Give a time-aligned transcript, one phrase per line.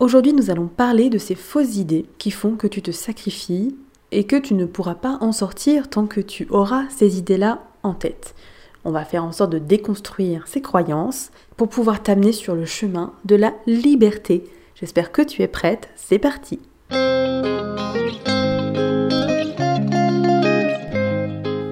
[0.00, 3.76] Aujourd'hui, nous allons parler de ces fausses idées qui font que tu te sacrifies
[4.12, 7.92] et que tu ne pourras pas en sortir tant que tu auras ces idées-là en
[7.92, 8.34] tête.
[8.86, 13.12] On va faire en sorte de déconstruire ces croyances pour pouvoir t'amener sur le chemin
[13.26, 14.44] de la liberté.
[14.74, 16.60] J'espère que tu es prête, c'est parti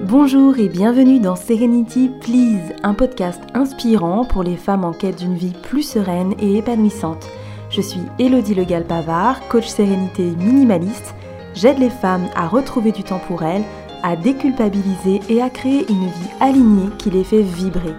[0.03, 5.35] Bonjour et bienvenue dans Serenity Please, un podcast inspirant pour les femmes en quête d'une
[5.35, 7.27] vie plus sereine et épanouissante.
[7.69, 11.13] Je suis Elodie Legal-Pavard, coach sérénité minimaliste.
[11.53, 13.63] J'aide les femmes à retrouver du temps pour elles,
[14.01, 17.93] à déculpabiliser et à créer une vie alignée qui les fait vibrer.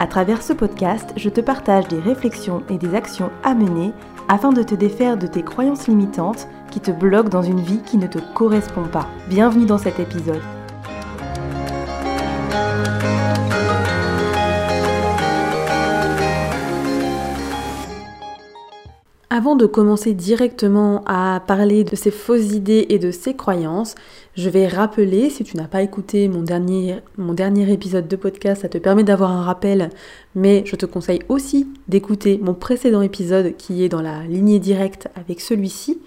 [0.00, 3.92] À travers ce podcast, je te partage des réflexions et des actions à mener
[4.28, 7.96] afin de te défaire de tes croyances limitantes qui te bloquent dans une vie qui
[7.96, 9.08] ne te correspond pas.
[9.28, 10.42] Bienvenue dans cet épisode.
[19.40, 23.94] Avant de commencer directement à parler de ces fausses idées et de ces croyances,
[24.34, 28.60] je vais rappeler, si tu n'as pas écouté mon dernier, mon dernier épisode de podcast,
[28.60, 29.88] ça te permet d'avoir un rappel,
[30.34, 35.08] mais je te conseille aussi d'écouter mon précédent épisode qui est dans la lignée directe
[35.14, 36.02] avec celui-ci.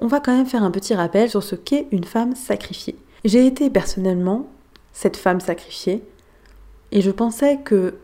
[0.00, 2.96] On va quand même faire un petit rappel sur ce qu'est une femme sacrifiée.
[3.24, 4.48] J'ai été personnellement
[4.92, 6.02] cette femme sacrifiée
[6.90, 7.94] et je pensais que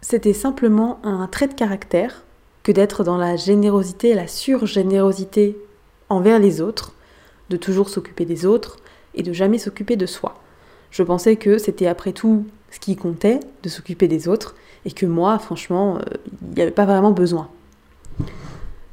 [0.00, 2.23] c'était simplement un trait de caractère
[2.64, 5.56] que d'être dans la générosité, la surgénérosité
[6.08, 6.92] envers les autres,
[7.50, 8.78] de toujours s'occuper des autres
[9.14, 10.34] et de jamais s'occuper de soi.
[10.90, 15.06] Je pensais que c'était après tout ce qui comptait, de s'occuper des autres, et que
[15.06, 16.00] moi, franchement, euh,
[16.42, 17.48] il n'y avait pas vraiment besoin.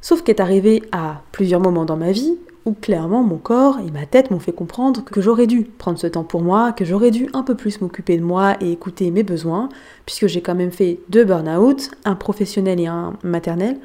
[0.01, 4.05] Sauf qu'est arrivé à plusieurs moments dans ma vie où clairement mon corps et ma
[4.05, 7.27] tête m'ont fait comprendre que j'aurais dû prendre ce temps pour moi, que j'aurais dû
[7.33, 9.69] un peu plus m'occuper de moi et écouter mes besoins,
[10.05, 13.79] puisque j'ai quand même fait deux burn-out, un professionnel et un maternel,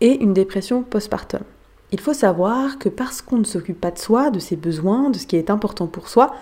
[0.00, 1.40] et une dépression postpartum.
[1.92, 5.18] Il faut savoir que parce qu'on ne s'occupe pas de soi, de ses besoins, de
[5.18, 6.34] ce qui est important pour soi,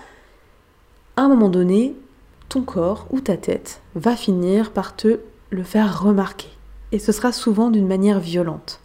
[1.16, 1.96] à un moment donné,
[2.48, 6.48] ton corps ou ta tête va finir par te le faire remarquer.
[6.92, 8.80] Et ce sera souvent d'une manière violente.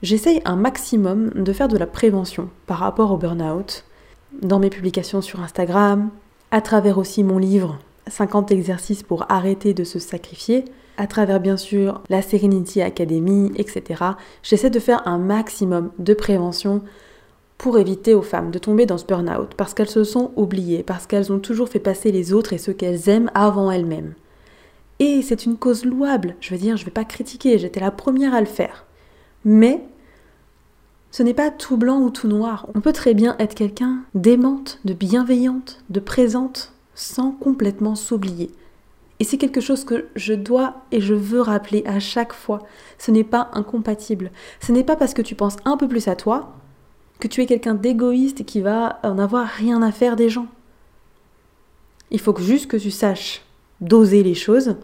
[0.00, 3.84] J'essaye un maximum de faire de la prévention par rapport au burn-out
[4.42, 6.10] dans mes publications sur Instagram,
[6.52, 10.64] à travers aussi mon livre 50 exercices pour arrêter de se sacrifier,
[10.98, 14.04] à travers bien sûr la Serenity Academy, etc.
[14.44, 16.82] J'essaie de faire un maximum de prévention
[17.56, 21.08] pour éviter aux femmes de tomber dans ce burn-out parce qu'elles se sont oubliées, parce
[21.08, 24.14] qu'elles ont toujours fait passer les autres et ceux qu'elles aiment avant elles-mêmes.
[25.00, 27.90] Et c'est une cause louable, je veux dire, je ne vais pas critiquer, j'étais la
[27.90, 28.84] première à le faire.
[29.44, 29.82] Mais
[31.10, 32.68] ce n'est pas tout blanc ou tout noir.
[32.74, 38.50] On peut très bien être quelqu'un d'aimante, de bienveillante, de présente, sans complètement s'oublier.
[39.20, 42.62] Et c'est quelque chose que je dois et je veux rappeler à chaque fois.
[42.98, 44.30] Ce n'est pas incompatible.
[44.60, 46.54] Ce n'est pas parce que tu penses un peu plus à toi
[47.18, 50.46] que tu es quelqu'un d'égoïste et qui va en avoir rien à faire des gens.
[52.10, 53.42] Il faut juste que tu saches
[53.80, 54.76] doser les choses,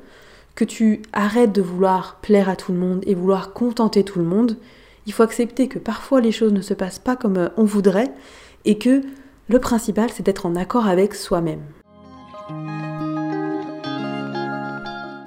[0.55, 4.25] que tu arrêtes de vouloir plaire à tout le monde et vouloir contenter tout le
[4.25, 4.57] monde,
[5.07, 8.13] il faut accepter que parfois les choses ne se passent pas comme euh, on voudrait
[8.65, 9.03] et que
[9.49, 11.63] le principal c'est d'être en accord avec soi-même.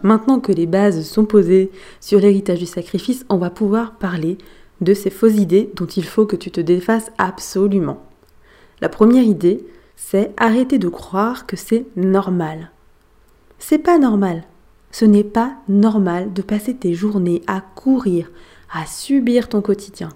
[0.04, 4.38] Maintenant que les bases sont posées sur l'héritage du sacrifice, on va pouvoir parler
[4.80, 8.04] de ces fausses idées dont il faut que tu te défasses absolument.
[8.80, 9.66] La première idée,
[9.96, 12.72] c'est arrêter de croire que c'est normal.
[13.58, 14.44] C'est pas normal.
[14.92, 18.32] Ce n'est pas normal de passer tes journées à courir,
[18.72, 20.10] à subir ton quotidien,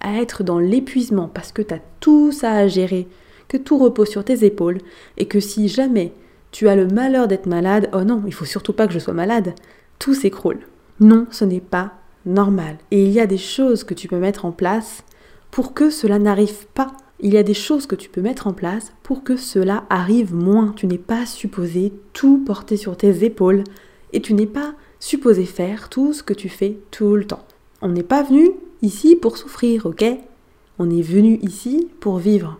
[0.00, 3.08] à être dans l'épuisement parce que tu as tout ça à gérer,
[3.48, 4.78] que tout repose sur tes épaules,
[5.16, 6.12] et que si jamais
[6.50, 9.14] tu as le malheur d'être malade, oh non, il faut surtout pas que je sois
[9.14, 9.54] malade,
[9.98, 10.60] tout s'écroule.
[11.00, 11.94] Non, ce n'est pas
[12.26, 12.78] normal.
[12.90, 15.04] Et il y a des choses que tu peux mettre en place
[15.50, 16.88] pour que cela n'arrive pas.
[17.20, 20.34] Il y a des choses que tu peux mettre en place pour que cela arrive
[20.34, 20.72] moins.
[20.76, 23.64] Tu n'es pas supposé tout porter sur tes épaules
[24.12, 27.44] et tu n'es pas supposé faire tout ce que tu fais tout le temps.
[27.82, 28.50] On n'est pas venu
[28.82, 30.04] ici pour souffrir, ok?
[30.78, 32.58] On est venu ici pour vivre.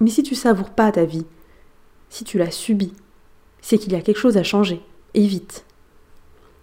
[0.00, 1.26] Mais si tu savoures pas ta vie,
[2.08, 2.92] si tu l'as subie,
[3.60, 4.80] c'est qu'il y a quelque chose à changer.
[5.14, 5.64] Et vite.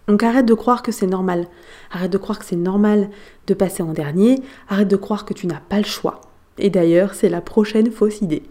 [0.06, 1.48] Donc arrête de croire que c'est normal.
[1.90, 3.10] Arrête de croire que c'est normal
[3.46, 4.40] de passer en dernier.
[4.68, 6.22] Arrête de croire que tu n'as pas le choix.
[6.56, 8.42] Et d'ailleurs, c'est la prochaine fausse idée.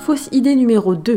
[0.00, 1.16] Fausse idée numéro 2.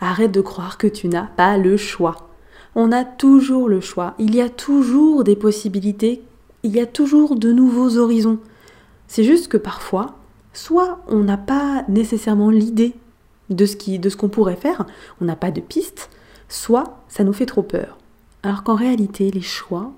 [0.00, 2.30] Arrête de croire que tu n'as pas le choix
[2.74, 6.22] on a toujours le choix, il y a toujours des possibilités,
[6.62, 8.38] il y a toujours de nouveaux horizons.
[9.08, 10.14] C'est juste que parfois,
[10.52, 12.94] soit on n'a pas nécessairement l'idée
[13.48, 14.86] de ce qu'on pourrait faire,
[15.20, 16.10] on n'a pas de piste,
[16.48, 17.98] soit ça nous fait trop peur.
[18.42, 19.92] Alors qu'en réalité, les choix,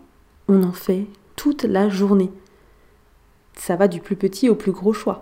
[0.48, 1.06] on en fait
[1.36, 2.30] toute la journée.
[3.54, 5.20] Ça va du plus petit au plus gros choix.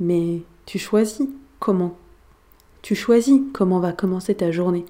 [0.00, 1.28] Mais tu choisis
[1.60, 1.96] comment.
[2.84, 4.84] Tu choisis comment va commencer ta journée.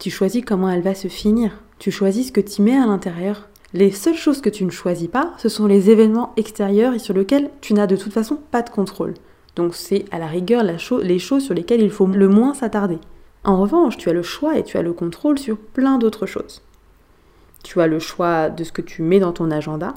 [0.00, 1.52] Tu choisis comment elle va se finir.
[1.78, 3.48] Tu choisis ce que tu mets à l'intérieur.
[3.72, 7.14] Les seules choses que tu ne choisis pas, ce sont les événements extérieurs et sur
[7.14, 9.14] lesquels tu n'as de toute façon pas de contrôle.
[9.54, 12.98] Donc c'est à la rigueur les choses sur lesquelles il faut le moins s'attarder.
[13.44, 16.62] En revanche, tu as le choix et tu as le contrôle sur plein d'autres choses.
[17.62, 19.94] Tu as le choix de ce que tu mets dans ton agenda.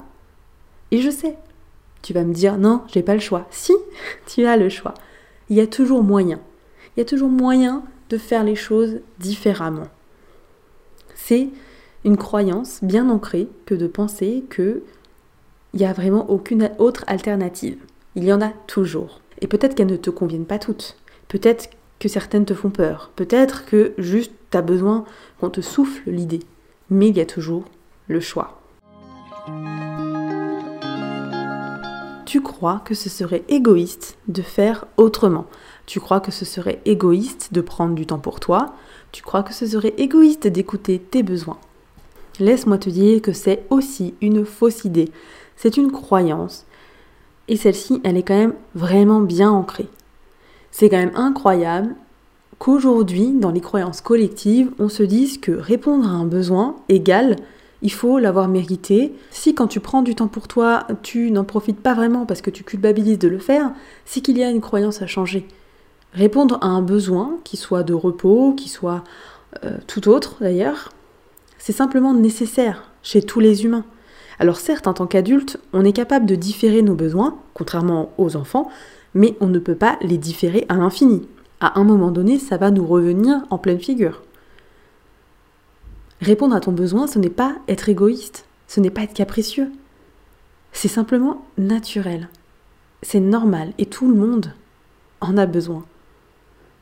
[0.92, 1.36] Et je sais,
[2.02, 3.48] tu vas me dire non, j'ai pas le choix.
[3.50, 3.72] Si,
[4.28, 4.94] tu as le choix.
[5.48, 6.38] Il y a toujours moyen.
[6.96, 9.88] Il y a toujours moyen de faire les choses différemment.
[11.14, 11.50] C'est
[12.04, 14.82] une croyance bien ancrée que de penser que
[15.74, 17.76] il n'y a vraiment aucune autre alternative.
[18.14, 19.20] Il y en a toujours.
[19.42, 20.96] Et peut-être qu'elles ne te conviennent pas toutes.
[21.28, 23.10] Peut-être que certaines te font peur.
[23.14, 25.04] Peut-être que juste tu as besoin
[25.38, 26.40] qu'on te souffle l'idée.
[26.88, 27.64] Mais il y a toujours
[28.08, 28.62] le choix.
[32.24, 35.46] Tu crois que ce serait égoïste de faire autrement.
[35.86, 38.74] Tu crois que ce serait égoïste de prendre du temps pour toi.
[39.12, 41.58] Tu crois que ce serait égoïste d'écouter tes besoins.
[42.40, 45.10] Laisse-moi te dire que c'est aussi une fausse idée.
[45.56, 46.66] C'est une croyance.
[47.48, 49.88] Et celle-ci, elle est quand même vraiment bien ancrée.
[50.72, 51.94] C'est quand même incroyable
[52.58, 57.36] qu'aujourd'hui, dans les croyances collectives, on se dise que répondre à un besoin égale
[57.82, 59.12] il faut l'avoir mérité.
[59.30, 62.50] Si quand tu prends du temps pour toi, tu n'en profites pas vraiment parce que
[62.50, 63.72] tu culpabilises de le faire,
[64.04, 65.46] c'est qu'il y a une croyance à changer.
[66.16, 69.04] Répondre à un besoin, qui soit de repos, qui soit
[69.64, 70.90] euh, tout autre d'ailleurs,
[71.58, 73.84] c'est simplement nécessaire chez tous les humains.
[74.38, 78.70] Alors certes, en tant qu'adulte, on est capable de différer nos besoins, contrairement aux enfants,
[79.12, 81.28] mais on ne peut pas les différer à l'infini.
[81.60, 84.22] À un moment donné, ça va nous revenir en pleine figure.
[86.22, 89.70] Répondre à ton besoin, ce n'est pas être égoïste, ce n'est pas être capricieux.
[90.72, 92.30] C'est simplement naturel.
[93.02, 94.54] C'est normal et tout le monde
[95.20, 95.84] en a besoin.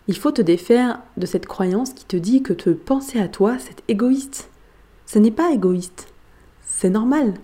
[0.06, 3.56] Il faut te défaire de cette croyance qui te dit que te penser à toi,
[3.58, 4.50] c'est égoïste.
[5.06, 6.08] Ce n'est pas égoïste.
[6.66, 7.34] C'est normal.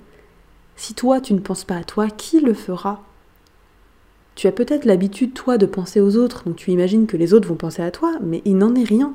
[0.76, 3.02] Si toi, tu ne penses pas à toi, qui le fera?
[4.34, 7.48] Tu as peut-être l'habitude, toi, de penser aux autres, donc tu imagines que les autres
[7.48, 9.14] vont penser à toi, mais il n'en est rien.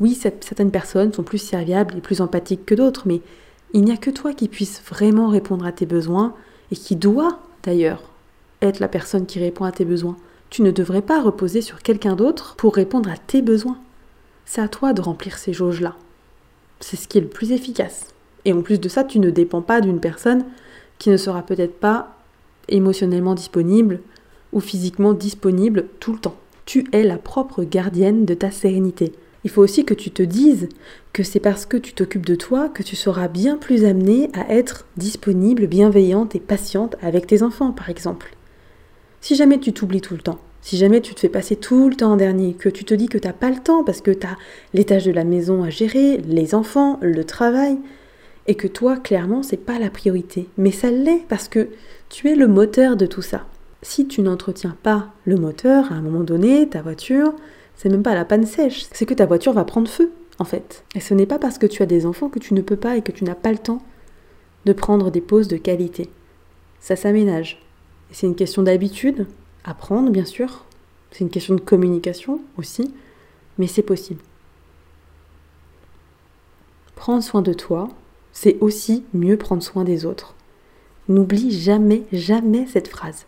[0.00, 3.22] Oui, certaines personnes sont plus serviables et plus empathiques que d'autres, mais
[3.72, 6.34] il n'y a que toi qui puisse vraiment répondre à tes besoins
[6.70, 8.02] et qui doit, d'ailleurs,
[8.62, 10.16] être la personne qui répond à tes besoins.
[10.56, 13.76] Tu ne devrais pas reposer sur quelqu'un d'autre pour répondre à tes besoins.
[14.46, 15.96] C'est à toi de remplir ces jauges-là.
[16.80, 18.14] C'est ce qui est le plus efficace.
[18.46, 20.46] Et en plus de ça, tu ne dépends pas d'une personne
[20.98, 22.16] qui ne sera peut-être pas
[22.68, 24.00] émotionnellement disponible
[24.54, 26.36] ou physiquement disponible tout le temps.
[26.64, 29.12] Tu es la propre gardienne de ta sérénité.
[29.44, 30.70] Il faut aussi que tu te dises
[31.12, 34.54] que c'est parce que tu t'occupes de toi que tu seras bien plus amenée à
[34.54, 38.34] être disponible, bienveillante et patiente avec tes enfants, par exemple.
[39.20, 41.94] Si jamais tu t'oublies tout le temps, si jamais tu te fais passer tout le
[41.94, 44.10] temps en dernier, que tu te dis que tu n'as pas le temps parce que
[44.10, 47.78] tu as de la maison à gérer, les enfants, le travail,
[48.48, 50.48] et que toi, clairement, c'est pas la priorité.
[50.58, 51.68] Mais ça l'est parce que
[52.08, 53.46] tu es le moteur de tout ça.
[53.82, 57.32] Si tu n'entretiens pas le moteur, à un moment donné, ta voiture,
[57.76, 60.10] c'est même pas la panne sèche, c'est que ta voiture va prendre feu,
[60.40, 60.82] en fait.
[60.96, 62.96] Et ce n'est pas parce que tu as des enfants que tu ne peux pas
[62.96, 63.82] et que tu n'as pas le temps
[64.64, 66.10] de prendre des pauses de qualité.
[66.80, 67.62] Ça s'aménage.
[68.10, 69.26] Et c'est une question d'habitude,
[69.66, 70.64] apprendre bien sûr,
[71.10, 72.94] c'est une question de communication aussi,
[73.58, 74.22] mais c'est possible.
[76.94, 77.88] Prendre soin de toi,
[78.32, 80.34] c'est aussi mieux prendre soin des autres.
[81.08, 83.26] N'oublie jamais, jamais cette phrase.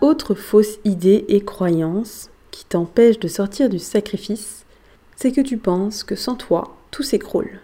[0.00, 4.64] Autre fausse idée et croyance qui t'empêche de sortir du sacrifice,
[5.16, 7.60] c'est que tu penses que sans toi, tout s'écroule.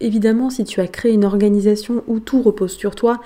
[0.00, 3.20] Évidemment, si tu as créé une organisation où tout repose sur toi,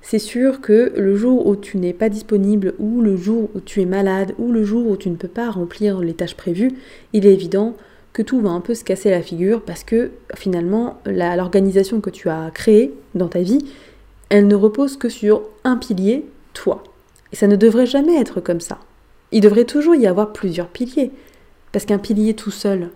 [0.00, 3.82] c'est sûr que le jour où tu n'es pas disponible, ou le jour où tu
[3.82, 6.72] es malade, ou le jour où tu ne peux pas remplir les tâches prévues,
[7.12, 7.74] il est évident
[8.12, 12.28] que tout va un peu se casser la figure parce que finalement, l'organisation que tu
[12.28, 13.64] as créée dans ta vie,
[14.28, 16.82] elle ne repose que sur un pilier, toi.
[17.32, 18.78] Et ça ne devrait jamais être comme ça.
[19.30, 21.10] Il devrait toujours y avoir plusieurs piliers.
[21.72, 22.90] Parce qu'un pilier tout seul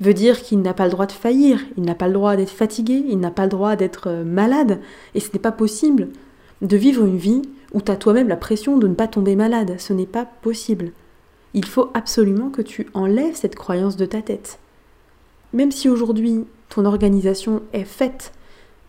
[0.00, 2.50] veut dire qu'il n'a pas le droit de faillir, il n'a pas le droit d'être
[2.50, 4.80] fatigué, il n'a pas le droit d'être euh, malade.
[5.14, 6.08] Et ce n'est pas possible
[6.62, 9.76] de vivre une vie où tu as toi-même la pression de ne pas tomber malade.
[9.78, 10.92] Ce n'est pas possible.
[11.54, 14.58] Il faut absolument que tu enlèves cette croyance de ta tête.
[15.52, 18.32] Même si aujourd'hui ton organisation est faite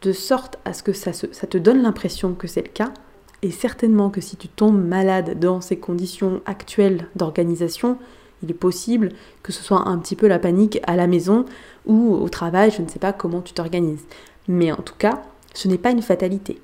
[0.02, 2.94] de sorte à ce que ça, te donne l'impression que c'est le cas,
[3.42, 7.98] et certainement que si tu tombes malade dans ces conditions actuelles d'organisation,
[8.42, 9.10] Il est possible
[9.44, 11.46] que ce soit un petit peu la panique à la maison
[11.86, 14.06] ou au travail, je ne sais pas comment tu t'organises.
[14.48, 15.22] Mais en tout cas,
[15.54, 16.60] ce n'est pas une fatalité.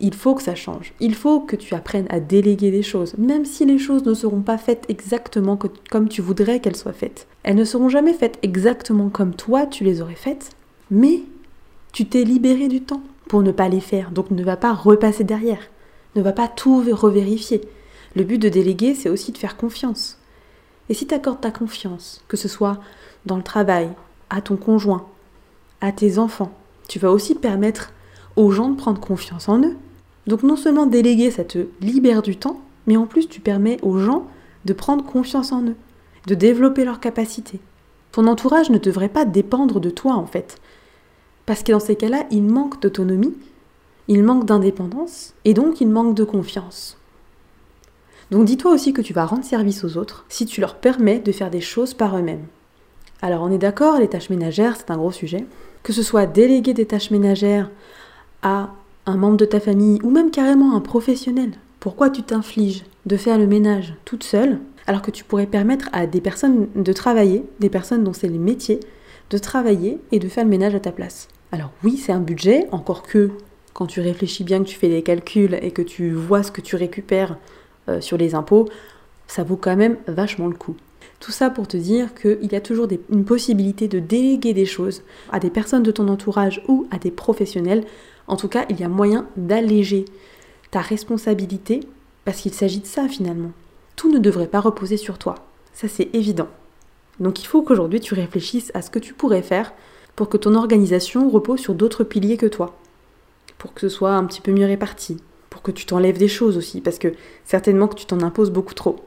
[0.00, 0.94] Il faut que ça change.
[0.98, 4.40] Il faut que tu apprennes à déléguer des choses, même si les choses ne seront
[4.40, 5.58] pas faites exactement
[5.90, 7.26] comme tu voudrais qu'elles soient faites.
[7.42, 10.50] Elles ne seront jamais faites exactement comme toi tu les aurais faites,
[10.90, 11.20] mais
[11.92, 15.24] tu t'es libéré du temps pour ne pas les faire, donc ne va pas repasser
[15.24, 15.62] derrière.
[16.16, 17.60] Ne va pas tout revérifier.
[18.16, 20.18] Le but de déléguer, c'est aussi de faire confiance.
[20.88, 22.78] Et si tu accordes ta confiance, que ce soit
[23.26, 23.90] dans le travail,
[24.30, 25.06] à ton conjoint,
[25.80, 26.52] à tes enfants,
[26.88, 27.92] tu vas aussi permettre
[28.34, 29.76] aux gens de prendre confiance en eux.
[30.26, 33.98] Donc non seulement déléguer, ça te libère du temps, mais en plus tu permets aux
[33.98, 34.26] gens
[34.64, 35.76] de prendre confiance en eux,
[36.26, 37.60] de développer leurs capacités.
[38.12, 40.58] Ton entourage ne devrait pas dépendre de toi en fait.
[41.46, 43.34] Parce que dans ces cas-là, il manque d'autonomie,
[44.08, 46.98] il manque d'indépendance, et donc il manque de confiance.
[48.30, 51.32] Donc dis-toi aussi que tu vas rendre service aux autres si tu leur permets de
[51.32, 52.46] faire des choses par eux-mêmes.
[53.22, 55.46] Alors on est d'accord, les tâches ménagères, c'est un gros sujet.
[55.82, 57.70] Que ce soit déléguer des tâches ménagères
[58.42, 58.70] à
[59.06, 61.52] un membre de ta famille ou même carrément un professionnel.
[61.80, 66.06] Pourquoi tu t'infliges de faire le ménage toute seule alors que tu pourrais permettre à
[66.06, 68.80] des personnes de travailler, des personnes dont c'est les métiers,
[69.30, 71.28] de travailler et de faire le ménage à ta place?
[71.52, 73.30] Alors oui, c'est un budget, encore que
[73.72, 76.60] quand tu réfléchis bien, que tu fais des calculs et que tu vois ce que
[76.60, 77.38] tu récupères
[77.88, 78.68] euh, sur les impôts,
[79.26, 80.76] ça vaut quand même vachement le coup.
[81.20, 85.02] Tout ça pour te dire qu'il y a toujours une possibilité de déléguer des choses
[85.30, 87.84] à des personnes de ton entourage ou à des professionnels.
[88.30, 90.04] En tout cas, il y a moyen d'alléger
[90.70, 91.80] ta responsabilité
[92.24, 93.50] parce qu'il s'agit de ça finalement.
[93.96, 95.34] Tout ne devrait pas reposer sur toi.
[95.72, 96.46] Ça, c'est évident.
[97.18, 99.72] Donc il faut qu'aujourd'hui tu réfléchisses à ce que tu pourrais faire
[100.14, 102.78] pour que ton organisation repose sur d'autres piliers que toi.
[103.58, 105.16] Pour que ce soit un petit peu mieux réparti.
[105.50, 107.12] Pour que tu t'enlèves des choses aussi, parce que
[107.44, 109.00] certainement que tu t'en imposes beaucoup trop.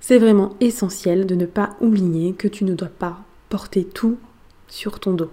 [0.00, 3.18] C'est vraiment essentiel de ne pas oublier que tu ne dois pas
[3.48, 4.18] porter tout
[4.66, 5.30] sur ton dos.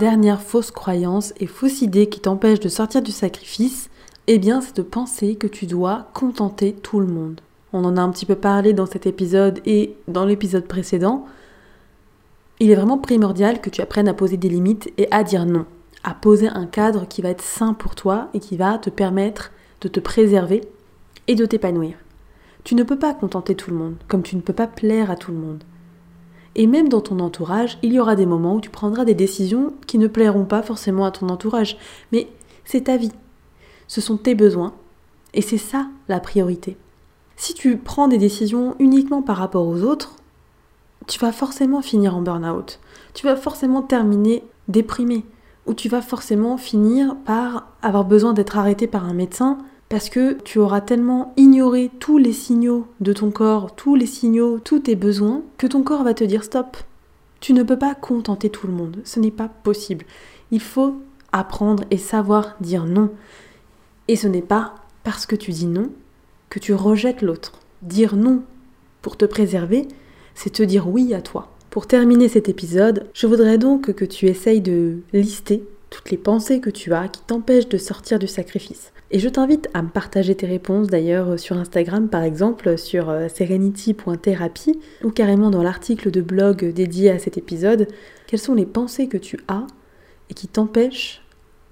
[0.00, 3.90] Dernière fausse croyance et fausse idée qui t'empêche de sortir du sacrifice,
[4.28, 7.42] eh bien c'est de penser que tu dois contenter tout le monde.
[7.74, 11.26] On en a un petit peu parlé dans cet épisode et dans l'épisode précédent.
[12.60, 15.66] Il est vraiment primordial que tu apprennes à poser des limites et à dire non,
[16.02, 19.52] à poser un cadre qui va être sain pour toi et qui va te permettre
[19.82, 20.62] de te préserver
[21.28, 21.98] et de t'épanouir.
[22.64, 25.16] Tu ne peux pas contenter tout le monde, comme tu ne peux pas plaire à
[25.16, 25.62] tout le monde.
[26.56, 29.74] Et même dans ton entourage, il y aura des moments où tu prendras des décisions
[29.86, 31.76] qui ne plairont pas forcément à ton entourage,
[32.12, 32.28] mais
[32.64, 33.12] c'est ta vie.
[33.86, 34.74] Ce sont tes besoins,
[35.34, 36.76] et c'est ça la priorité.
[37.36, 40.16] Si tu prends des décisions uniquement par rapport aux autres,
[41.06, 42.80] tu vas forcément finir en burn-out.
[43.14, 45.24] Tu vas forcément terminer déprimé.
[45.66, 49.58] Ou tu vas forcément finir par avoir besoin d'être arrêté par un médecin
[49.90, 54.60] parce que tu auras tellement ignoré tous les signaux de ton corps, tous les signaux,
[54.60, 56.76] tous tes besoins, que ton corps va te dire stop.
[57.40, 60.06] Tu ne peux pas contenter tout le monde, ce n'est pas possible.
[60.52, 60.94] Il faut
[61.32, 63.10] apprendre et savoir dire non.
[64.06, 65.90] Et ce n'est pas parce que tu dis non
[66.50, 67.58] que tu rejettes l'autre.
[67.82, 68.42] Dire non
[69.02, 69.88] pour te préserver,
[70.36, 71.50] c'est te dire oui à toi.
[71.68, 76.60] Pour terminer cet épisode, je voudrais donc que tu essayes de lister toutes les pensées
[76.60, 78.92] que tu as qui t'empêchent de sortir du sacrifice.
[79.10, 83.28] Et je t'invite à me partager tes réponses d'ailleurs sur Instagram par exemple sur euh,
[83.28, 87.88] serenity.therapy ou carrément dans l'article de blog dédié à cet épisode,
[88.28, 89.66] quelles sont les pensées que tu as
[90.30, 91.22] et qui t'empêchent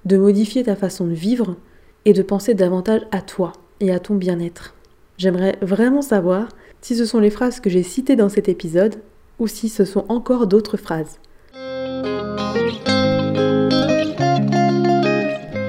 [0.04, 1.56] de modifier ta façon de vivre
[2.04, 4.74] et de penser davantage à toi et à ton bien-être?
[5.16, 6.48] J'aimerais vraiment savoir
[6.80, 8.96] si ce sont les phrases que j'ai citées dans cet épisode
[9.38, 11.20] ou si ce sont encore d'autres phrases.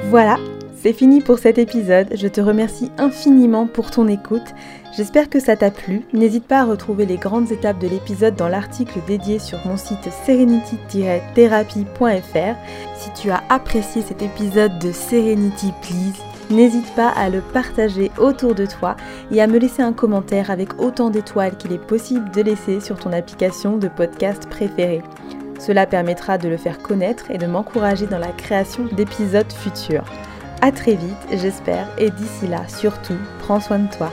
[0.10, 0.38] Voilà,
[0.82, 4.56] c'est fini pour cet épisode, je te remercie infiniment pour ton écoute.
[4.98, 6.02] J'espère que ça t'a plu.
[6.14, 10.10] N'hésite pas à retrouver les grandes étapes de l'épisode dans l'article dédié sur mon site
[10.26, 12.56] serenity-therapy.fr.
[12.96, 16.18] Si tu as apprécié cet épisode de Serenity Please,
[16.50, 18.96] n'hésite pas à le partager autour de toi
[19.32, 22.98] et à me laisser un commentaire avec autant d'étoiles qu'il est possible de laisser sur
[22.98, 25.04] ton application de podcast préférée.
[25.60, 30.06] Cela permettra de le faire connaître et de m'encourager dans la création d'épisodes futurs.
[30.62, 34.12] A très vite, j'espère, et d'ici là, surtout, prends soin de toi.